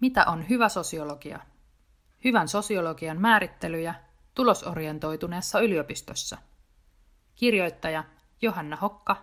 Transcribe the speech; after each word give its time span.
Mitä 0.00 0.24
on 0.24 0.48
hyvä 0.48 0.68
sosiologia? 0.68 1.40
Hyvän 2.24 2.48
sosiologian 2.48 3.20
määrittelyjä 3.20 3.94
tulosorientoituneessa 4.34 5.60
yliopistossa. 5.60 6.38
Kirjoittaja 7.34 8.04
Johanna 8.42 8.76
Hokka, 8.76 9.16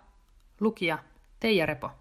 lukija 0.60 0.98
Teija 1.40 1.66
Repo. 1.66 1.92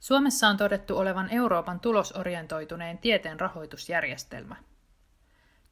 Suomessa 0.00 0.48
on 0.48 0.56
todettu 0.56 0.98
olevan 0.98 1.30
Euroopan 1.30 1.80
tulosorientoitunein 1.80 2.98
tieteen 2.98 3.40
rahoitusjärjestelmä. 3.40 4.56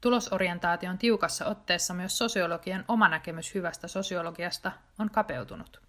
Tulosorientaation 0.01 0.99
tiukassa 0.99 1.47
otteessa 1.47 1.95
myös 1.95 2.19
sosiologian 2.19 2.85
oma 2.89 3.09
näkemys 3.09 3.55
hyvästä 3.55 3.89
sosiologiasta 3.89 4.73
on 4.99 5.11
kapeutunut. 5.11 5.88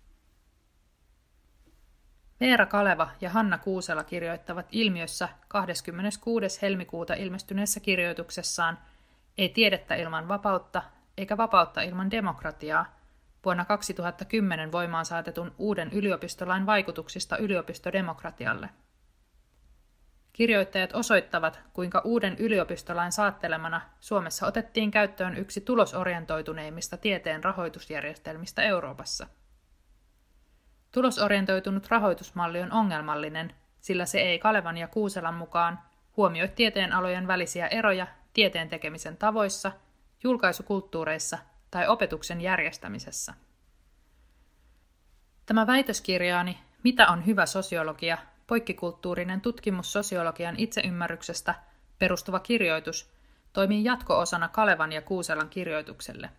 Veera 2.39 2.65
Kaleva 2.65 3.09
ja 3.21 3.29
Hanna 3.29 3.57
Kuusela 3.57 4.03
kirjoittavat 4.03 4.65
ilmiössä 4.71 5.29
26. 5.47 6.61
helmikuuta 6.61 7.13
ilmestyneessä 7.13 7.79
kirjoituksessaan 7.79 8.77
Ei 9.37 9.49
tiedettä 9.49 9.95
ilman 9.95 10.27
vapautta 10.27 10.81
eikä 11.17 11.37
vapautta 11.37 11.81
ilman 11.81 12.11
demokratiaa 12.11 12.95
vuonna 13.45 13.65
2010 13.65 14.71
voimaan 14.71 15.05
saatetun 15.05 15.51
uuden 15.57 15.89
yliopistolain 15.91 16.65
vaikutuksista 16.65 17.37
yliopistodemokratialle. 17.37 18.69
Kirjoittajat 20.33 20.95
osoittavat, 20.95 21.59
kuinka 21.73 22.01
uuden 22.05 22.35
yliopistolain 22.37 23.11
saattelemana 23.11 23.81
Suomessa 23.99 24.47
otettiin 24.47 24.91
käyttöön 24.91 25.37
yksi 25.37 25.61
tulosorientoituneimmista 25.61 26.97
tieteen 26.97 27.43
rahoitusjärjestelmistä 27.43 28.61
Euroopassa– 28.61 29.27
Tulosorientoitunut 30.91 31.87
rahoitusmalli 31.87 32.61
on 32.61 32.71
ongelmallinen, 32.71 33.53
sillä 33.81 34.05
se 34.05 34.19
ei 34.19 34.39
Kalevan 34.39 34.77
ja 34.77 34.87
Kuuselan 34.87 35.33
mukaan 35.33 35.79
huomioi 36.17 36.47
tieteenalojen 36.47 37.27
välisiä 37.27 37.67
eroja 37.67 38.07
tieteen 38.33 38.69
tekemisen 38.69 39.17
tavoissa, 39.17 39.71
julkaisukulttuureissa 40.23 41.37
tai 41.71 41.87
opetuksen 41.87 42.41
järjestämisessä. 42.41 43.33
Tämä 45.45 45.67
väitöskirjaani 45.67 46.57
Mitä 46.83 47.07
on 47.07 47.25
hyvä 47.25 47.45
sosiologia? 47.45 48.17
Poikkikulttuurinen 48.47 49.41
tutkimus 49.41 49.93
sosiologian 49.93 50.55
itseymmärryksestä 50.57 51.55
perustuva 51.99 52.39
kirjoitus 52.39 53.11
toimii 53.53 53.83
jatko-osana 53.83 54.47
Kalevan 54.47 54.91
ja 54.91 55.01
Kuuselan 55.01 55.49
kirjoitukselle. 55.49 56.29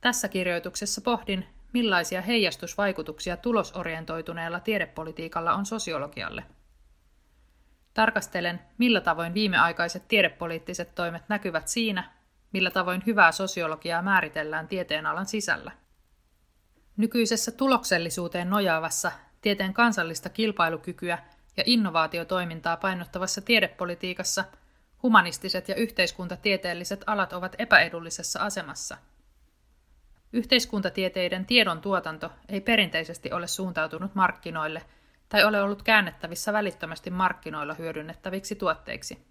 Tässä 0.00 0.28
kirjoituksessa 0.28 1.00
pohdin, 1.00 1.46
millaisia 1.72 2.22
heijastusvaikutuksia 2.22 3.36
tulosorientoituneella 3.36 4.60
tiedepolitiikalla 4.60 5.54
on 5.54 5.66
sosiologialle. 5.66 6.44
Tarkastelen, 7.94 8.60
millä 8.78 9.00
tavoin 9.00 9.34
viimeaikaiset 9.34 10.08
tiedepoliittiset 10.08 10.94
toimet 10.94 11.22
näkyvät 11.28 11.68
siinä, 11.68 12.10
millä 12.52 12.70
tavoin 12.70 13.02
hyvää 13.06 13.32
sosiologiaa 13.32 14.02
määritellään 14.02 14.68
tieteenalan 14.68 15.26
sisällä. 15.26 15.72
Nykyisessä 16.96 17.52
tuloksellisuuteen 17.52 18.50
nojaavassa, 18.50 19.12
tieteen 19.40 19.74
kansallista 19.74 20.28
kilpailukykyä 20.28 21.18
ja 21.56 21.62
innovaatiotoimintaa 21.66 22.76
painottavassa 22.76 23.40
tiedepolitiikassa 23.40 24.44
humanistiset 25.02 25.68
ja 25.68 25.74
yhteiskuntatieteelliset 25.74 27.04
alat 27.06 27.32
ovat 27.32 27.56
epäedullisessa 27.58 28.40
asemassa– 28.40 28.96
Yhteiskuntatieteiden 30.32 31.46
tiedon 31.46 31.80
tuotanto 31.80 32.32
ei 32.48 32.60
perinteisesti 32.60 33.32
ole 33.32 33.46
suuntautunut 33.46 34.14
markkinoille 34.14 34.82
tai 35.28 35.44
ole 35.44 35.62
ollut 35.62 35.82
käännettävissä 35.82 36.52
välittömästi 36.52 37.10
markkinoilla 37.10 37.74
hyödynnettäviksi 37.74 38.54
tuotteiksi. 38.54 39.28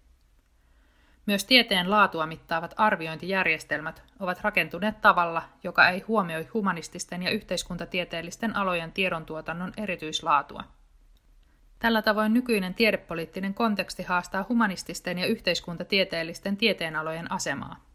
Myös 1.26 1.44
tieteen 1.44 1.90
laatua 1.90 2.26
mittaavat 2.26 2.74
arviointijärjestelmät 2.76 4.02
ovat 4.20 4.40
rakentuneet 4.40 5.00
tavalla, 5.00 5.42
joka 5.64 5.88
ei 5.88 6.00
huomioi 6.00 6.48
humanististen 6.54 7.22
ja 7.22 7.30
yhteiskuntatieteellisten 7.30 8.56
alojen 8.56 8.92
tiedontuotannon 8.92 9.72
erityislaatua. 9.76 10.64
Tällä 11.78 12.02
tavoin 12.02 12.34
nykyinen 12.34 12.74
tiedepoliittinen 12.74 13.54
konteksti 13.54 14.02
haastaa 14.02 14.46
humanististen 14.48 15.18
ja 15.18 15.26
yhteiskuntatieteellisten 15.26 16.56
tieteenalojen 16.56 17.32
asemaa. 17.32 17.87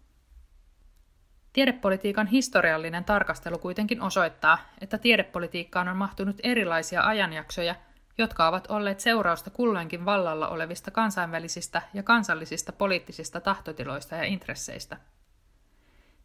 Tiedepolitiikan 1.54 2.28
historiallinen 2.28 3.04
tarkastelu 3.04 3.58
kuitenkin 3.58 4.02
osoittaa, 4.02 4.58
että 4.82 4.98
tiedepolitiikkaan 4.98 5.88
on 5.88 5.98
mahtunut 5.98 6.38
erilaisia 6.44 7.04
ajanjaksoja, 7.04 7.76
jotka 8.18 8.48
ovat 8.48 8.68
olleet 8.70 9.00
seurausta 9.00 9.50
kulloinkin 9.50 10.06
vallalla 10.06 10.48
olevista 10.48 10.92
kansainvälisistä 10.92 11.82
ja 11.94 12.04
kansallisista 12.04 12.72
poliittisista 12.72 13.42
tahtotiloista 13.42 14.16
ja 14.16 14.24
intresseistä. 14.24 14.98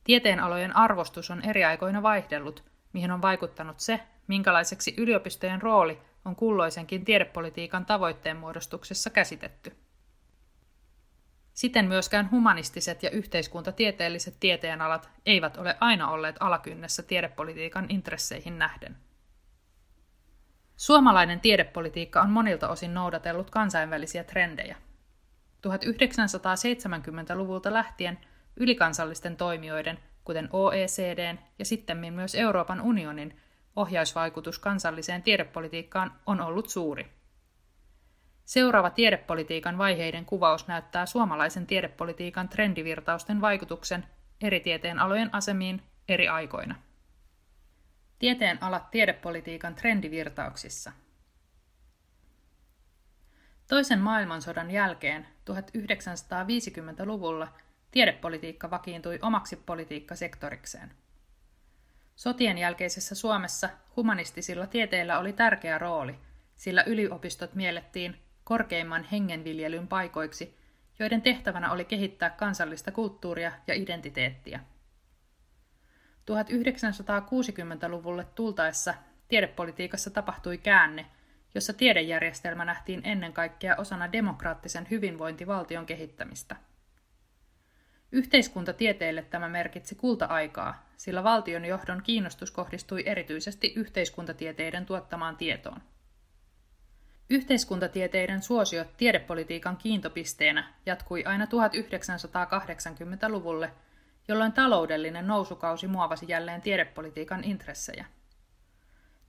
Tieteenalojen 0.05 0.77
arvostus 0.77 1.31
on 1.31 1.45
eri 1.45 1.65
aikoina 1.65 2.03
vaihdellut, 2.03 2.65
mihin 2.93 3.11
on 3.11 3.23
vaikuttanut 3.23 3.81
se, 3.81 4.01
minkälaiseksi 4.27 4.95
yliopistojen 4.97 5.63
rooli 5.63 5.99
on 6.25 6.37
kulloisenkin 6.37 7.05
tiedepolitiikan 7.05 7.87
tavoitteen 7.87 8.37
muodostuksessa 8.37 9.11
käsitetty. 9.11 9.77
Siten 11.59 11.89
myöskään 11.89 12.31
humanistiset 12.31 13.03
ja 13.03 13.11
yhteiskuntatieteelliset 13.11 14.35
tieteenalat 14.41 15.11
eivät 15.27 15.57
ole 15.57 15.77
aina 15.81 16.11
olleet 16.11 16.37
alakynnessä 16.41 17.03
tiedepolitiikan 17.03 17.87
intresseihin 17.89 18.59
nähden. 18.59 18.97
Suomalainen 20.77 21.41
tiedepolitiikka 21.41 22.23
on 22.23 22.31
monilta 22.31 22.69
osin 22.69 22.95
noudatellut 22.95 23.51
kansainvälisiä 23.51 24.25
trendejä. 24.25 24.77
1970-luvulta 25.67 27.73
lähtien 27.73 28.19
ylikansallisten 28.57 29.37
toimijoiden, 29.37 29.99
kuten 30.25 30.49
OECDn 30.53 31.39
ja 31.59 31.65
sitten 31.65 32.15
myös 32.15 32.35
Euroopan 32.35 32.81
unionin, 32.81 33.41
ohjausvaikutus 33.77 34.59
kansalliseen 34.59 35.23
tiedepolitiikkaan 35.23 36.13
on 36.27 36.41
ollut 36.41 36.69
suuri. 36.69 37.18
Seuraava 38.49 38.91
tiedepolitiikan 38.91 39.79
vaiheiden 39.79 40.25
kuvaus 40.25 40.67
näyttää 40.67 41.07
suomalaisen 41.07 41.67
tiedepolitiikan 41.67 42.49
trendivirtausten 42.49 43.41
vaikutuksen 43.41 44.07
eri 44.41 44.61
tieteen 44.61 44.99
alojen 44.99 45.35
asemiin 45.35 45.83
eri 46.09 46.29
aikoina. 46.29 46.75
Tieteen 48.19 48.63
alat 48.63 48.91
tiedepolitiikan 48.91 49.75
trendivirtauksissa. 49.75 50.93
Toisen 53.67 53.99
maailmansodan 53.99 54.71
jälkeen 54.71 55.27
1950-luvulla 55.51 57.49
tiedepolitiikka 57.91 58.71
vakiintui 58.71 59.19
omaksi 59.23 59.57
politiikkasektorikseen. 59.57 60.91
Sotien 62.17 62.59
jälkeisessä 62.59 63.15
Suomessa 63.15 63.69
humanistisilla 63.97 64.67
tieteillä 64.67 65.19
oli 65.19 65.33
tärkeä 65.33 65.79
rooli, 65.79 66.19
sillä 66.57 66.83
yliopistot 66.87 67.55
miellettiin 67.55 68.28
korkeimman 68.49 69.05
hengenviljelyn 69.05 69.89
paikoiksi, 69.89 70.59
joiden 70.99 71.23
tehtävänä 71.23 71.73
oli 71.73 71.85
kehittää 71.85 72.31
kansallista 72.31 72.93
kulttuuria 72.93 73.53
ja 73.67 73.75
identiteettiä. 73.75 74.61
1960-luvulle 76.31 78.27
tultaessa 78.35 78.95
tiedepolitiikassa 79.29 80.11
tapahtui 80.11 80.59
käänne, 80.59 81.07
jossa 81.55 81.73
tiedejärjestelmä 81.73 82.65
nähtiin 82.65 83.01
ennen 83.05 83.33
kaikkea 83.33 83.77
osana 83.77 84.13
demokraattisen 84.13 84.87
hyvinvointivaltion 84.91 85.87
kehittämistä. 85.87 86.57
Yhteiskuntatieteille 88.13 89.23
tämä 89.23 89.49
merkitsi 89.49 89.95
kulta-aikaa, 89.95 90.87
sillä 90.97 91.25
valtion 91.25 91.65
johdon 91.65 92.03
kiinnostus 92.03 92.51
kohdistui 92.51 93.03
erityisesti 93.07 93.73
yhteiskuntatieteiden 93.77 94.87
tuottamaan 94.87 95.37
tietoon. 95.37 95.81
Yhteiskuntatieteiden 97.31 98.43
suosio 98.43 98.85
tiedepolitiikan 98.97 99.77
kiintopisteenä 99.77 100.73
jatkui 100.87 101.25
aina 101.25 101.45
1980-luvulle, 101.45 103.73
jolloin 104.29 104.53
taloudellinen 104.53 105.27
nousukausi 105.27 105.87
muovasi 105.87 106.27
jälleen 106.29 106.63
tiedepolitiikan 106.63 107.45
intressejä. 107.45 108.05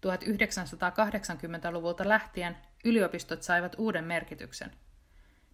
1980-luvulta 0.05 2.09
lähtien 2.09 2.57
yliopistot 2.85 3.43
saivat 3.43 3.75
uuden 3.77 4.03
merkityksen. 4.03 4.71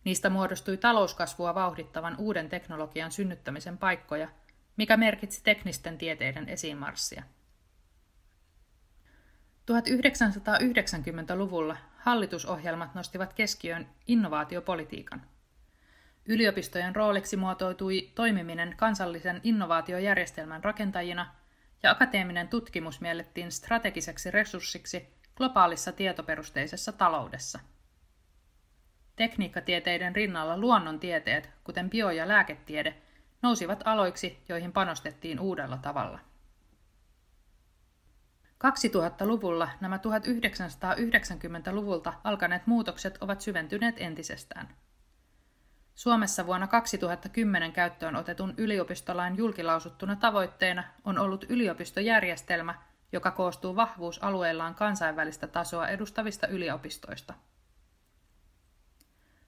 Niistä 0.04 0.30
muodostui 0.30 0.78
talouskasvua 0.78 1.56
vauhdittavan 1.56 2.16
uuden 2.18 2.50
teknologian 2.50 3.12
synnyttämisen 3.12 3.78
paikkoja, 3.78 4.30
mikä 4.78 4.98
merkitsi 4.98 5.42
teknisten 5.44 5.98
tieteiden 5.98 6.50
esiinmarssia. 6.50 7.24
1990-luvulla 9.72 11.78
hallitusohjelmat 11.98 12.96
nostivat 12.96 13.34
keskiöön 13.34 13.88
innovaatiopolitiikan. 14.08 15.22
Yliopistojen 16.26 16.96
rooliksi 16.96 17.38
muotoutui 17.38 18.12
toimiminen 18.16 18.74
kansallisen 18.78 19.42
innovaatiojärjestelmän 19.44 20.64
rakentajina 20.64 21.36
ja 21.84 21.92
akateeminen 21.92 22.48
tutkimus 22.48 23.02
miellettiin 23.02 23.52
strategiseksi 23.52 24.32
resurssiksi 24.32 25.08
globaalissa 25.36 25.92
tietoperusteisessa 25.92 26.92
taloudessa. 26.92 27.60
Tekniikkatieteiden 29.16 30.16
rinnalla 30.16 30.58
luonnontieteet, 30.58 31.50
kuten 31.64 31.90
bio- 31.90 32.12
ja 32.12 32.28
lääketiede, 32.28 32.96
nousivat 33.42 33.82
aloiksi, 33.86 34.44
joihin 34.50 34.72
panostettiin 34.72 35.40
uudella 35.40 35.78
tavalla. 35.78 36.20
2000-luvulla 38.66 39.70
nämä 39.82 39.98
1990-luvulta 39.98 42.14
alkaneet 42.24 42.68
muutokset 42.68 43.18
ovat 43.22 43.42
syventyneet 43.42 43.96
entisestään. 43.98 44.68
Suomessa 45.96 46.46
vuonna 46.46 46.68
2010 46.68 47.72
käyttöön 47.72 48.16
otetun 48.16 48.54
yliopistolain 48.58 49.38
julkilausuttuna 49.38 50.16
tavoitteena 50.16 50.84
on 51.04 51.20
ollut 51.20 51.46
yliopistojärjestelmä, 51.50 52.76
joka 53.12 53.32
koostuu 53.32 53.76
vahvuusalueellaan 53.76 54.76
kansainvälistä 54.76 55.48
tasoa 55.48 55.88
edustavista 55.88 56.48
yliopistoista. 56.48 57.34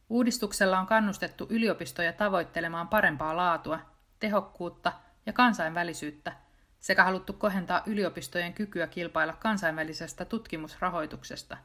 Uudistuksella 0.10 0.80
on 0.80 0.88
kannustettu 0.88 1.48
yliopistoja 1.50 2.14
tavoittelemaan 2.14 2.88
parempaa 2.88 3.38
laatua, 3.38 3.80
tehokkuutta 4.20 4.94
ja 5.26 5.34
kansainvälisyyttä 5.34 6.47
sekä 6.80 7.04
haluttu 7.04 7.34
kohentaa 7.34 7.84
yliopistojen 7.86 8.54
kykyä 8.54 8.88
kilpailla 8.88 9.34
kansainvälisestä 9.34 10.26
tutkimusrahoituksesta. 10.26 11.58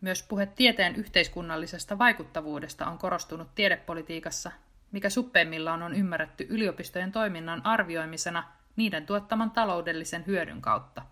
Myös 0.00 0.22
puhe 0.22 0.46
tieteen 0.46 0.96
yhteiskunnallisesta 0.96 1.98
vaikuttavuudesta 1.98 2.86
on 2.86 2.98
korostunut 2.98 3.54
tiedepolitiikassa, 3.54 4.52
mikä 4.92 5.10
suppeimmillaan 5.10 5.82
on 5.82 5.94
ymmärretty 5.94 6.46
yliopistojen 6.50 7.12
toiminnan 7.12 7.66
arvioimisena 7.66 8.52
niiden 8.76 9.06
tuottaman 9.06 9.50
taloudellisen 9.50 10.26
hyödyn 10.26 10.60
kautta. 10.60 11.02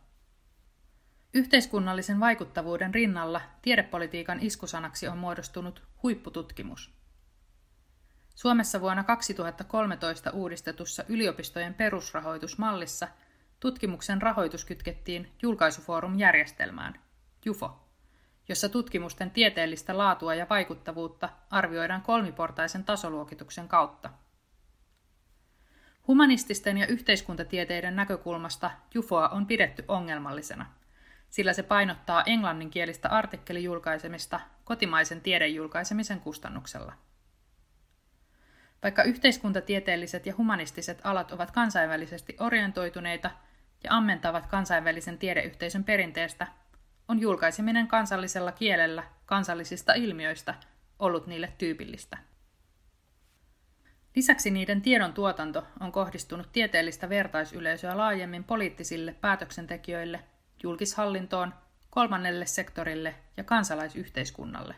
Yhteiskunnallisen 1.35 2.21
vaikuttavuuden 2.21 2.95
rinnalla 2.95 3.41
tiedepolitiikan 3.63 4.41
iskusanaksi 4.41 5.09
on 5.09 5.19
muodostunut 5.19 5.83
huippututkimus. 6.03 7.02
Suomessa 8.35 8.81
vuonna 8.81 9.05
2013 9.05 10.31
uudistetussa 10.31 11.05
yliopistojen 11.09 11.75
perusrahoitusmallissa 11.75 13.09
tutkimuksen 13.61 14.23
rahoitus 14.23 14.65
kytkettiin 14.65 15.33
julkaisufoorum-järjestelmään, 15.43 17.01
JUFO, 17.45 17.89
jossa 18.49 18.69
tutkimusten 18.69 19.31
tieteellistä 19.31 19.99
laatua 19.99 20.35
ja 20.35 20.47
vaikuttavuutta 20.51 21.29
arvioidaan 21.51 22.03
kolmiportaisen 22.03 22.85
tasoluokituksen 22.85 23.69
kautta. 23.69 24.11
Humanististen 26.07 26.79
ja 26.79 26.87
yhteiskuntatieteiden 26.87 27.97
näkökulmasta 27.97 28.71
JUFOa 28.95 29.29
on 29.29 29.47
pidetty 29.47 29.85
ongelmallisena– 29.89 30.67
sillä 31.33 31.53
se 31.53 31.63
painottaa 31.63 32.23
englanninkielistä 32.27 33.09
artikkelijulkaisemista 33.09 34.41
kotimaisen 34.65 35.21
tiedejulkaisemisen 35.21 36.21
kustannuksella. 36.21 36.93
Vaikka 38.83 39.03
yhteiskuntatieteelliset 39.03 40.27
ja 40.27 40.35
humanistiset 40.39 41.01
alat 41.05 41.33
ovat 41.33 41.51
kansainvälisesti 41.51 42.37
orientoituneita 42.41 43.31
ja 43.85 43.91
ammentavat 43.97 44.47
kansainvälisen 44.47 45.19
tiedeyhteisön 45.19 45.85
perinteestä, 45.85 46.47
on 47.09 47.21
julkaiseminen 47.21 47.89
kansallisella 47.89 48.53
kielellä 48.53 49.03
kansallisista 49.27 49.95
ilmiöistä 49.95 50.55
ollut 50.99 51.27
niille 51.27 51.53
tyypillistä. 51.59 52.19
Lisäksi 54.17 54.51
niiden 54.51 54.83
tiedon 54.83 55.13
tuotanto 55.13 55.67
on 55.81 55.93
kohdistunut 55.93 56.53
tieteellistä 56.53 57.09
vertaisyleisöä 57.09 57.97
laajemmin 57.97 58.45
poliittisille 58.45 59.13
päätöksentekijöille 59.21 60.21
julkishallintoon, 60.63 61.55
kolmannelle 61.91 62.47
sektorille 62.47 63.15
ja 63.37 63.45
kansalaisyhteiskunnalle. 63.45 64.75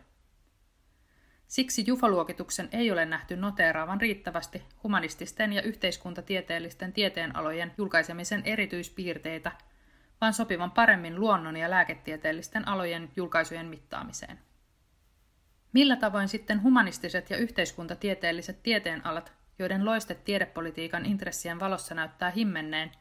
Siksi 1.55 1.85
jufaluokituksen 1.87 2.69
ei 2.73 2.91
ole 2.91 3.07
nähty 3.07 3.37
noteeraavan 3.37 4.01
riittävästi 4.01 4.63
humanististen 4.83 5.53
ja 5.53 5.63
yhteiskuntatieteellisten 5.63 6.93
tieteenalojen 6.93 7.73
julkaisemisen 7.79 8.43
erityispiirteitä, 8.45 9.53
vaan 10.21 10.35
sopivan 10.35 10.71
paremmin 10.71 11.21
luonnon 11.21 11.57
ja 11.57 11.71
lääketieteellisten 11.71 12.69
alojen 12.69 13.11
julkaisujen 13.17 13.67
mittaamiseen. 13.67 14.39
Millä 15.73 15.97
tavoin 15.97 16.29
sitten 16.29 16.63
humanistiset 16.63 17.31
ja 17.31 17.37
yhteiskuntatieteelliset 17.37 18.63
tieteenalat, 18.63 19.33
joiden 19.59 19.85
loiste 19.85 20.15
tiedepolitiikan 20.15 21.07
intressien 21.07 21.61
valossa 21.61 21.95
näyttää 21.95 22.31
himmenneen, 22.31 22.93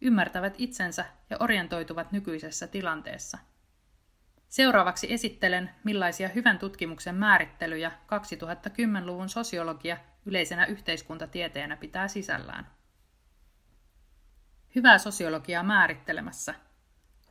ymmärtävät 0.00 0.54
itsensä 0.58 1.04
ja 1.30 1.36
orientoituvat 1.40 2.12
nykyisessä 2.12 2.66
tilanteessa. 2.66 3.38
Seuraavaksi 4.50 5.12
esittelen, 5.12 5.70
millaisia 5.84 6.28
hyvän 6.28 6.58
tutkimuksen 6.58 7.14
määrittelyjä 7.14 7.90
2010-luvun 7.90 9.28
sosiologia 9.28 9.96
yleisenä 10.26 10.66
yhteiskuntatieteenä 10.66 11.76
pitää 11.76 12.08
sisällään. 12.08 12.66
Hyvää 14.74 14.98
sosiologiaa 14.98 15.62
määrittelemässä. 15.62 16.54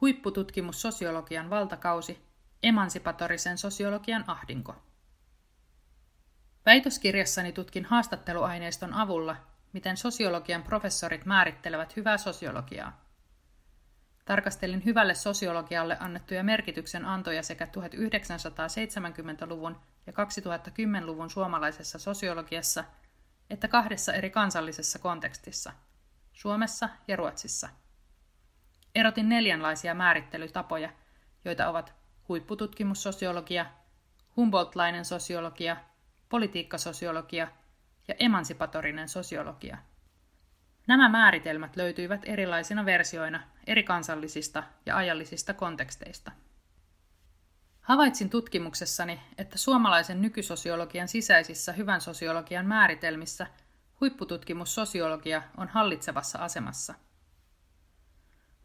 Huippututkimus 0.02 0.82
sosiologian 0.82 1.50
valtakausi, 1.50 2.26
emansipatorisen 2.64 3.58
sosiologian 3.58 4.24
ahdinko. 4.28 4.76
Väitöskirjassani 6.66 7.52
tutkin 7.52 7.86
haastatteluaineiston 7.86 8.94
avulla 8.94 9.36
miten 9.74 9.98
sosiologian 9.98 10.64
professorit 10.64 11.26
määrittelevät 11.26 11.96
hyvää 11.96 12.18
sosiologiaa. 12.18 13.09
Tarkastelin 14.30 14.86
hyvälle 14.86 15.16
sosiologialle 15.16 15.98
annettuja 16.00 16.44
merkityksen 16.44 17.06
antoja 17.06 17.44
sekä 17.44 17.66
1970-luvun 17.66 19.78
ja 20.08 20.14
2010-luvun 20.14 21.30
suomalaisessa 21.30 22.00
sosiologiassa 22.00 22.84
että 23.50 23.68
kahdessa 23.68 24.14
eri 24.14 24.30
kansallisessa 24.30 25.00
kontekstissa, 25.00 25.74
Suomessa 26.34 26.90
ja 27.08 27.16
Ruotsissa. 27.16 27.70
Erotin 28.96 29.30
neljänlaisia 29.30 29.94
määrittelytapoja, 29.94 30.90
joita 31.46 31.70
ovat 31.70 31.94
huippututkimussosiologia, 32.28 33.66
Humboldtlainen 34.36 35.06
sosiologia, 35.06 35.78
politiikkasosiologia 36.30 37.48
ja 38.08 38.16
emansipatorinen 38.20 39.10
sosiologia. 39.10 39.78
Nämä 40.90 41.10
määritelmät 41.10 41.76
löytyivät 41.76 42.22
erilaisina 42.26 42.86
versioina 42.86 43.44
eri 43.68 43.84
kansallisista 43.84 44.64
ja 44.86 44.98
ajallisista 44.98 45.54
konteksteista. 45.54 46.32
Havaitsin 47.82 48.30
tutkimuksessani, 48.30 49.20
että 49.38 49.58
suomalaisen 49.58 50.22
nykysosiologian 50.22 51.08
sisäisissä 51.08 51.74
hyvän 51.74 52.02
sosiologian 52.02 52.66
määritelmissä 52.66 53.48
huippututkimussosiologia 54.02 55.44
on 55.58 55.68
hallitsevassa 55.68 56.40
asemassa. 56.40 56.94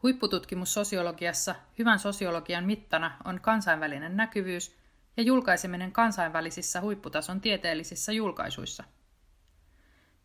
Huippututkimussosiologiassa 0.02 1.54
hyvän 1.78 1.98
sosiologian 1.98 2.64
mittana 2.64 3.16
on 3.24 3.40
kansainvälinen 3.40 4.16
näkyvyys 4.16 4.76
ja 5.16 5.22
julkaiseminen 5.22 5.92
kansainvälisissä 5.92 6.80
huipputason 6.80 7.40
tieteellisissä 7.40 8.12
julkaisuissa– 8.12 8.84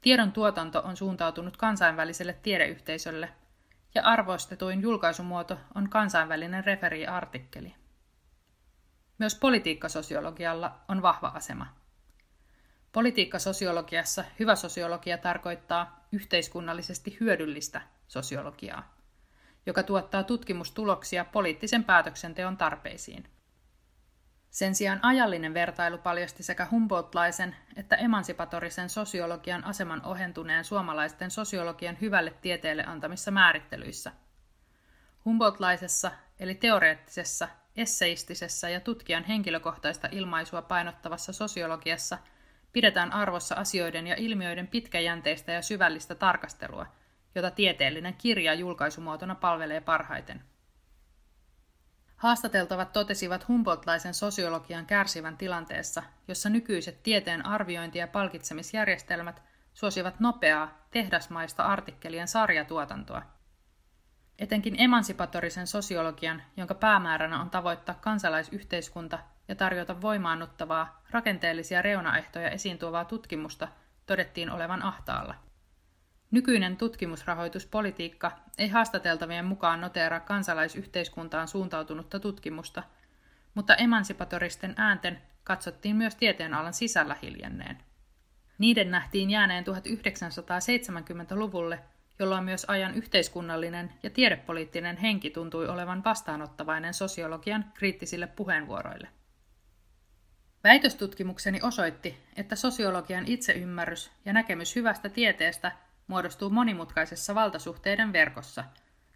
Tiedon 0.01 0.31
tuotanto 0.31 0.79
on 0.79 0.97
suuntautunut 0.97 1.57
kansainväliselle 1.57 2.33
tiedeyhteisölle, 2.33 3.29
ja 3.95 4.03
arvostetuin 4.03 4.81
julkaisumuoto 4.81 5.57
on 5.75 5.89
kansainvälinen 5.89 6.65
referiartikkeli. 6.65 7.75
Myös 9.17 9.35
politiikkasosiologialla 9.35 10.79
on 10.87 11.01
vahva 11.01 11.27
asema. 11.27 11.67
Politiikkasosiologiassa 12.91 14.23
hyvä 14.39 14.55
sosiologia 14.55 15.17
tarkoittaa 15.17 16.07
yhteiskunnallisesti 16.11 17.17
hyödyllistä 17.19 17.81
sosiologiaa, 18.07 18.93
joka 19.65 19.83
tuottaa 19.83 20.23
tutkimustuloksia 20.23 21.25
poliittisen 21.25 21.83
päätöksenteon 21.83 22.57
tarpeisiin– 22.57 23.27
sen 24.49 24.75
sijaan 24.75 24.99
ajallinen 25.01 25.53
vertailu 25.53 25.97
paljasti 25.97 26.43
sekä 26.43 26.67
Humboldtlaisen 26.71 27.55
että 27.75 27.95
emansipatorisen 27.95 28.89
sosiologian 28.89 29.63
aseman 29.63 30.05
ohentuneen 30.05 30.65
suomalaisten 30.65 31.31
sosiologian 31.31 31.97
hyvälle 32.01 32.33
tieteelle 32.41 32.83
antamissa 32.85 33.31
määrittelyissä. 33.31 34.11
Humboldtlaisessa, 35.25 36.11
eli 36.39 36.55
teoreettisessa, 36.55 37.47
esseistisessä 37.75 38.69
ja 38.69 38.79
tutkijan 38.79 39.23
henkilökohtaista 39.23 40.09
ilmaisua 40.11 40.61
painottavassa 40.61 41.33
sosiologiassa 41.33 42.17
pidetään 42.73 43.13
arvossa 43.13 43.55
asioiden 43.55 44.07
ja 44.07 44.15
ilmiöiden 44.15 44.67
pitkäjänteistä 44.67 45.51
ja 45.51 45.61
syvällistä 45.61 46.15
tarkastelua, 46.15 46.85
jota 47.35 47.51
tieteellinen 47.51 48.13
kirja 48.13 48.53
julkaisumuotona 48.53 49.35
palvelee 49.35 49.81
parhaiten. 49.81 50.43
Haastateltavat 52.19 52.93
totesivat 52.93 53.47
Humboldtlaisen 53.47 54.13
sosiologian 54.13 54.85
kärsivän 54.85 55.37
tilanteessa, 55.37 56.03
jossa 56.27 56.49
nykyiset 56.49 57.03
tieteen 57.03 57.45
arviointi- 57.45 57.97
ja 57.99 58.07
palkitsemisjärjestelmät 58.07 59.41
suosivat 59.73 60.19
nopeaa, 60.19 60.85
tehdasmaista 60.91 61.63
artikkelien 61.63 62.27
sarjatuotantoa. 62.27 63.21
Etenkin 64.39 64.75
emansipatorisen 64.77 65.67
sosiologian, 65.67 66.43
jonka 66.57 66.73
päämääränä 66.73 67.41
on 67.41 67.49
tavoittaa 67.49 67.95
kansalaisyhteiskunta 67.95 69.19
ja 69.47 69.55
tarjota 69.55 70.01
voimaannuttavaa, 70.01 71.01
rakenteellisia 71.11 71.81
reunaehtoja 71.81 72.49
esiin 72.49 72.77
tuovaa 72.77 73.05
tutkimusta 73.05 73.67
todettiin 74.05 74.51
olevan 74.51 74.83
ahtaalla. 74.83 75.35
Nykyinen 76.31 76.77
tutkimusrahoituspolitiikka 76.77 78.31
ei 78.57 78.67
haastateltavien 78.67 79.45
mukaan 79.45 79.81
noteera 79.81 80.19
kansalaisyhteiskuntaan 80.19 81.47
suuntautunutta 81.47 82.19
tutkimusta, 82.19 82.83
mutta 83.53 83.75
emansipatoristen 83.75 84.73
äänten 84.77 85.21
katsottiin 85.43 85.95
myös 85.95 86.15
tieteenalan 86.15 86.73
sisällä 86.73 87.15
hiljenneen. 87.21 87.77
Niiden 88.57 88.91
nähtiin 88.91 89.29
jääneen 89.29 89.65
1970-luvulle, 89.67 91.79
jolloin 92.19 92.43
myös 92.43 92.65
ajan 92.67 92.93
yhteiskunnallinen 92.93 93.93
ja 94.03 94.09
tiedepoliittinen 94.09 94.97
henki 94.97 95.29
tuntui 95.29 95.67
olevan 95.67 96.03
vastaanottavainen 96.03 96.93
sosiologian 96.93 97.65
kriittisille 97.73 98.27
puheenvuoroille. 98.27 99.07
Väitöstutkimukseni 100.63 101.59
osoitti, 101.63 102.17
että 102.35 102.55
sosiologian 102.55 103.27
itseymmärrys 103.27 104.11
ja 104.25 104.33
näkemys 104.33 104.75
hyvästä 104.75 105.09
tieteestä 105.09 105.71
muodostuu 106.09 106.49
monimutkaisessa 106.49 107.35
valtasuhteiden 107.35 108.13
verkossa, 108.13 108.63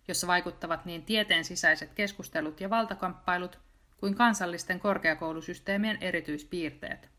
jossa 0.07 0.27
vaikuttavat 0.27 0.85
niin 0.85 1.05
tieteen 1.05 1.45
sisäiset 1.45 1.93
keskustelut 1.93 2.61
ja 2.61 2.69
valtakamppailut 2.69 3.59
kuin 3.97 4.15
kansallisten 4.15 4.79
korkeakoulusysteemien 4.79 5.97
erityispiirteet. 6.01 7.09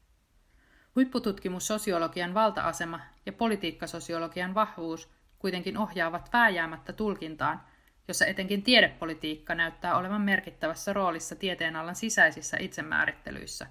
Huippututkimussosiologian 0.96 2.34
valta-asema 2.34 3.00
ja 3.26 3.32
politiikkasosiologian 3.32 4.54
vahvuus 4.54 5.10
kuitenkin 5.38 5.78
ohjaavat 5.78 6.30
vääjäämättä 6.32 6.92
tulkintaan, 6.92 7.60
jossa 8.08 8.26
etenkin 8.26 8.62
tiedepolitiikka 8.62 9.54
näyttää 9.54 9.96
olevan 9.96 10.20
merkittävässä 10.20 10.92
roolissa 10.92 11.36
tieteenalan 11.36 11.96
sisäisissä 11.96 12.56
itsemäärittelyissä. 12.60 13.66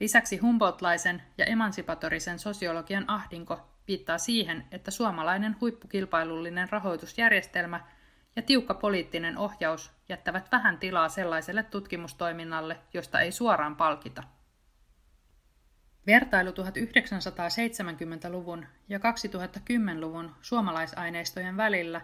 Lisäksi 0.00 0.36
Humboldtlaisen 0.36 1.22
ja 1.38 1.44
emansipatorisen 1.44 2.38
sosiologian 2.38 3.04
ahdinko 3.10 3.71
viittaa 3.88 4.18
siihen, 4.18 4.66
että 4.70 4.90
suomalainen 4.90 5.56
huippukilpailullinen 5.60 6.68
rahoitusjärjestelmä 6.68 7.80
ja 8.36 8.42
tiukka 8.42 8.74
poliittinen 8.74 9.38
ohjaus 9.38 9.92
jättävät 10.08 10.52
vähän 10.52 10.78
tilaa 10.78 11.08
sellaiselle 11.08 11.62
tutkimustoiminnalle, 11.62 12.78
josta 12.94 13.20
ei 13.20 13.32
suoraan 13.32 13.76
palkita. 13.76 14.22
Vertailu 16.06 16.50
1970-luvun 16.50 18.66
ja 18.88 18.98
2010-luvun 18.98 20.34
suomalaisaineistojen 20.40 21.56
välillä 21.56 22.00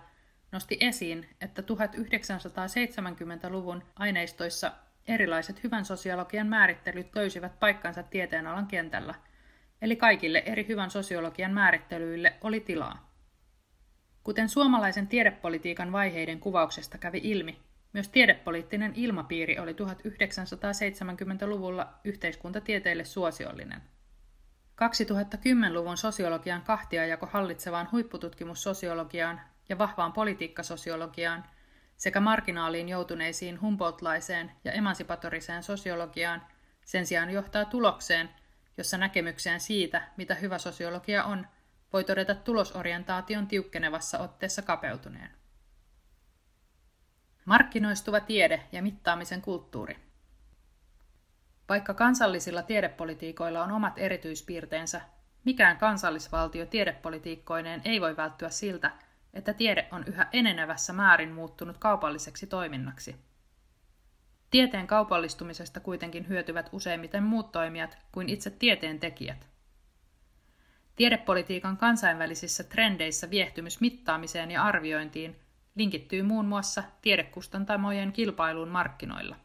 nosti 0.53 0.77
esiin, 0.81 1.29
että 1.41 1.63
1970-luvun 1.63 3.83
aineistoissa 3.97 4.73
erilaiset 5.09 5.65
hyvän 5.65 5.85
sosiologian 5.85 6.47
määrittelyt 6.47 7.15
löysivät 7.15 7.61
paikkansa 7.61 8.03
tieteenalan 8.03 8.67
kentällä, 8.67 9.15
eli 9.83 9.97
kaikille 9.97 10.43
eri 10.47 10.67
hyvän 10.69 10.91
sosiologian 10.91 11.53
määrittelyille 11.53 12.35
oli 12.41 12.61
tilaa. 12.61 13.09
Kuten 14.23 14.49
suomalaisen 14.49 15.09
tiedepolitiikan 15.09 15.93
vaiheiden 15.93 16.41
kuvauksesta 16.41 16.99
kävi 16.99 17.21
ilmi, 17.23 17.59
myös 17.93 18.09
tiedepoliittinen 18.09 18.93
ilmapiiri 18.95 19.59
oli 19.59 19.73
1970-luvulla 19.73 21.95
yhteiskuntatieteille 22.05 23.05
suosiollinen. 23.05 23.83
2010-luvun 24.85 25.97
sosiologian 25.97 26.63
kahtiajako 26.63 27.27
hallitsevaan 27.27 27.89
huippututkimussosiologiaan 27.93 29.41
ja 29.69 29.79
vahvaan 29.79 30.13
politiikkasosiologiaan 30.13 31.45
sekä 31.97 32.21
marginaaliin 32.21 32.89
joutuneisiin 32.89 33.61
Humboldtlaiseen 33.61 34.53
ja 34.65 34.73
emansipatoriseen 34.73 35.63
sosiologiaan 35.63 36.43
sen 36.85 37.07
sijaan 37.07 37.31
johtaa 37.31 37.65
tulokseen, 37.65 38.29
jossa 38.79 38.99
näkemykseen 38.99 39.61
siitä, 39.61 40.03
mitä 40.17 40.35
hyvä 40.35 40.59
sosiologia 40.59 41.25
on, 41.25 41.47
voi 41.93 42.05
todeta 42.05 42.35
tulosorientaation 42.35 43.47
tiukkenevassa 43.47 44.19
otteessa 44.19 44.63
kapeutuneen. 44.63 45.31
Markkinoistuva 47.45 48.21
tiede 48.21 48.69
ja 48.73 48.83
mittaamisen 48.83 49.43
kulttuuri. 49.43 49.97
Vaikka 51.69 51.95
kansallisilla 51.95 52.63
tiedepolitiikoilla 52.63 53.65
on 53.65 53.73
omat 53.73 53.99
erityispiirteensä, 53.99 55.01
mikään 55.45 55.77
kansallisvaltio 55.77 56.67
tiedepolitiikkoineen 56.67 57.83
ei 57.85 58.01
voi 58.01 58.17
välttyä 58.17 58.51
siltä, 58.51 58.91
että 59.35 59.53
tiede 59.53 59.89
on 59.93 60.05
yhä 60.07 60.29
enenevässä 60.33 60.93
määrin 60.93 61.33
muuttunut 61.33 61.79
kaupalliseksi 61.79 62.47
toiminnaksi. 62.47 63.28
Tieteen 64.51 64.87
kaupallistumisesta 64.87 65.81
kuitenkin 65.81 66.29
hyötyvät 66.29 66.69
useimmiten 66.73 67.23
muut 67.23 67.53
toimijat 67.53 67.99
kuin 68.13 68.29
itse 68.29 68.51
tieteen 68.51 69.01
tekijät. 69.01 69.47
Tiedepolitiikan 70.97 71.77
kansainvälisissä 71.77 72.65
trendeissä 72.65 73.31
viehtymys 73.31 73.81
mittaamiseen 73.81 74.51
ja 74.51 74.63
arviointiin 74.63 75.37
linkittyy 75.75 76.23
muun 76.23 76.47
muassa 76.47 76.83
tiedekustantamojen 77.03 78.13
kilpailuun 78.13 78.69
markkinoilla. 78.69 79.37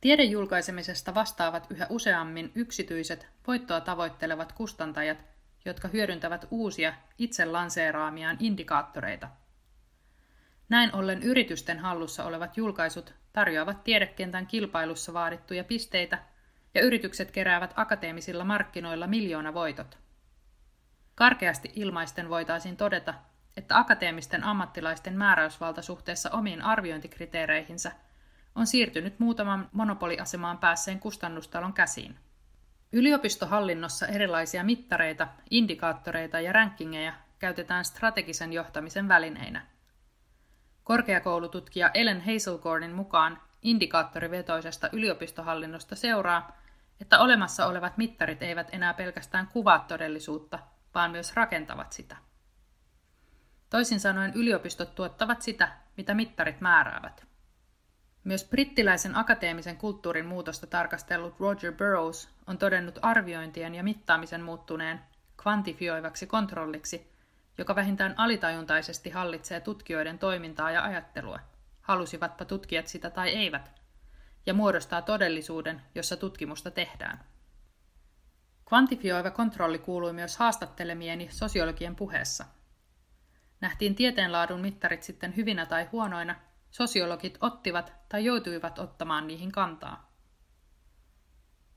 Tiedejulkaisemisesta 0.00 1.14
vastaavat 1.14 1.66
yhä 1.70 1.86
useammin 1.90 2.52
yksityiset, 2.54 3.26
voittoa 3.46 3.80
tavoittelevat 3.80 4.52
kustantajat, 4.52 5.18
jotka 5.64 5.88
hyödyntävät 5.88 6.46
uusia, 6.50 6.94
itse 7.18 7.44
lanseeraamiaan 7.44 8.36
indikaattoreita. 8.40 9.28
Näin 10.68 10.94
ollen 10.94 11.22
yritysten 11.22 11.78
hallussa 11.78 12.24
olevat 12.24 12.56
julkaisut 12.56 13.14
tarjoavat 13.38 13.84
tiedekentän 13.84 14.46
kilpailussa 14.46 15.12
vaadittuja 15.12 15.64
pisteitä, 15.64 16.18
ja 16.74 16.82
yritykset 16.82 17.30
keräävät 17.30 17.72
akateemisilla 17.76 18.44
markkinoilla 18.44 19.06
miljoona 19.06 19.54
voitot. 19.54 19.98
Karkeasti 21.14 21.72
ilmaisten 21.74 22.28
voitaisiin 22.28 22.76
todeta, 22.76 23.14
että 23.56 23.78
akateemisten 23.78 24.44
ammattilaisten 24.44 25.18
määräysvalta 25.18 25.82
suhteessa 25.82 26.30
omiin 26.30 26.62
arviointikriteereihinsä 26.62 27.92
on 28.54 28.66
siirtynyt 28.66 29.18
muutaman 29.18 29.68
monopoliasemaan 29.72 30.58
päässeen 30.58 31.00
kustannustalon 31.00 31.72
käsiin. 31.72 32.16
Yliopistohallinnossa 32.92 34.06
erilaisia 34.06 34.64
mittareita, 34.64 35.28
indikaattoreita 35.50 36.40
ja 36.40 36.52
rankingeja 36.52 37.12
käytetään 37.38 37.84
strategisen 37.84 38.52
johtamisen 38.52 39.08
välineinä. 39.08 39.66
Korkeakoulututkija 40.88 41.90
Ellen 41.94 42.20
Hazelgordin 42.20 42.92
mukaan 42.92 43.40
indikaattorivetoisesta 43.62 44.88
yliopistohallinnosta 44.92 45.96
seuraa, 45.96 46.56
että 47.00 47.18
olemassa 47.18 47.66
olevat 47.66 47.96
mittarit 47.98 48.42
eivät 48.42 48.68
enää 48.72 48.94
pelkästään 48.94 49.46
kuvaa 49.46 49.84
todellisuutta, 49.88 50.58
vaan 50.94 51.10
myös 51.10 51.34
rakentavat 51.34 51.92
sitä. 51.92 52.16
Toisin 53.70 54.00
sanoen 54.00 54.32
yliopistot 54.34 54.94
tuottavat 54.94 55.42
sitä, 55.42 55.68
mitä 55.96 56.14
mittarit 56.14 56.60
määräävät. 56.60 57.26
Myös 58.24 58.44
brittiläisen 58.44 59.16
akateemisen 59.16 59.76
kulttuurin 59.76 60.26
muutosta 60.26 60.66
tarkastellut 60.66 61.40
Roger 61.40 61.72
Burrows 61.72 62.28
on 62.46 62.58
todennut 62.58 62.98
arviointien 63.02 63.74
ja 63.74 63.82
mittaamisen 63.82 64.42
muuttuneen 64.42 65.00
kvantifioivaksi 65.42 66.26
kontrolliksi, 66.26 67.17
joka 67.58 67.76
vähintään 67.76 68.14
alitajuntaisesti 68.16 69.10
hallitsee 69.10 69.60
tutkijoiden 69.60 70.18
toimintaa 70.18 70.70
ja 70.70 70.82
ajattelua, 70.82 71.38
halusivatpa 71.80 72.44
tutkijat 72.44 72.86
sitä 72.86 73.10
tai 73.10 73.28
eivät, 73.28 73.72
ja 74.46 74.54
muodostaa 74.54 75.02
todellisuuden, 75.02 75.82
jossa 75.94 76.16
tutkimusta 76.16 76.70
tehdään. 76.70 77.24
Kvantifioiva 78.68 79.30
kontrolli 79.30 79.78
kuului 79.78 80.12
myös 80.12 80.36
haastattelemieni 80.36 81.28
sosiologien 81.30 81.96
puheessa. 81.96 82.44
Nähtiin 83.60 83.94
tieteenlaadun 83.94 84.60
mittarit 84.60 85.02
sitten 85.02 85.36
hyvinä 85.36 85.66
tai 85.66 85.88
huonoina, 85.92 86.34
sosiologit 86.70 87.38
ottivat 87.40 87.92
tai 88.08 88.24
joutuivat 88.24 88.78
ottamaan 88.78 89.26
niihin 89.26 89.52
kantaa. 89.52 90.12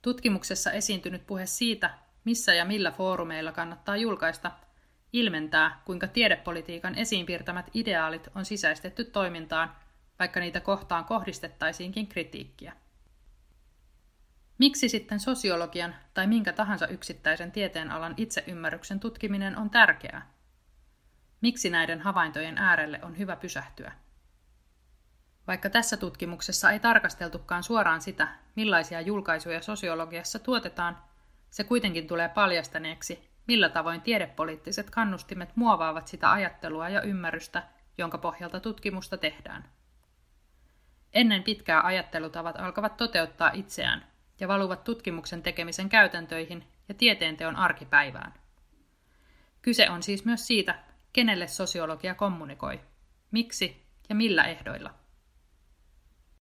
Tutkimuksessa 0.02 0.72
esiintynyt 0.72 1.28
puhe 1.28 1.46
siitä, 1.46 1.94
missä 2.24 2.54
ja 2.54 2.66
millä 2.66 2.92
foorumeilla 2.92 3.52
kannattaa 3.52 3.98
julkaista, 3.98 4.52
ilmentää, 5.13 5.82
kuinka 5.86 6.08
tiedepolitiikan 6.08 6.96
esiinpiirtämät 6.96 7.70
ideaalit 7.74 8.27
on 8.36 8.46
sisäistetty 8.46 9.03
toimintaan, 9.03 9.75
vaikka 10.20 10.39
niitä 10.39 10.60
kohtaan 10.60 11.06
kohdistettaisiinkin 11.06 12.08
kritiikkiä. 12.08 12.74
Miksi 14.58 14.89
sitten 14.89 15.20
sosiologian 15.20 15.96
tai 16.13 16.27
minkä 16.27 16.53
tahansa 16.53 16.88
yksittäisen 16.88 17.51
tieteenalan 17.51 18.13
itseymmärryksen 18.18 19.00
tutkiminen 19.00 19.58
on 19.58 19.70
tärkeää? 19.70 20.32
Miksi 21.41 21.70
näiden 21.70 22.01
havaintojen 22.01 22.58
äärelle 22.58 23.00
on 23.03 23.18
hyvä 23.18 23.36
pysähtyä? 23.36 23.91
Vaikka 25.48 25.70
tässä 25.70 25.98
tutkimuksessa 25.98 26.72
ei 26.72 26.80
tarkasteltukaan 26.80 27.63
suoraan 27.63 28.01
sitä, 28.01 28.27
millaisia 28.56 29.01
julkaisuja 29.01 29.62
sosiologiassa 29.62 30.39
tuotetaan, 30.39 30.98
se 31.50 31.63
kuitenkin 31.63 32.08
tulee 32.08 32.30
paljastaneeksi, 32.30 33.31
millä 33.48 33.70
tavoin 33.70 34.02
tiedepoliittiset 34.02 34.90
kannustimet 34.90 35.56
muovaavat 35.56 36.08
sitä 36.08 36.32
ajattelua 36.32 36.90
ja 36.90 37.02
ymmärrystä, 37.02 37.64
jonka 37.98 38.18
pohjalta 38.18 38.60
tutkimusta 38.60 39.18
tehdään. 39.18 39.70
Ennen 41.14 41.44
pitkää 41.44 41.82
ajattelutavat 41.86 42.60
alkavat 42.60 42.98
toteuttaa 42.98 43.52
itseään 43.54 44.08
ja 44.40 44.48
valuvat 44.48 44.84
tutkimuksen 44.84 45.44
tekemisen 45.44 45.90
käytäntöihin 45.90 46.68
ja 46.90 46.96
tieteenteon 46.96 47.56
arkipäivään. 47.56 48.34
Kyse 49.62 49.90
on 49.90 50.04
siis 50.04 50.26
myös 50.26 50.48
siitä, 50.48 50.80
kenelle 51.14 51.48
sosiologia 51.48 52.16
kommunikoi, 52.16 52.80
miksi 53.32 53.86
ja 54.10 54.16
millä 54.16 54.44
ehdoilla. 54.44 55.00